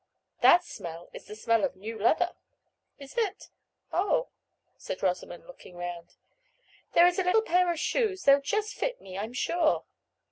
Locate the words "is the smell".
1.13-1.63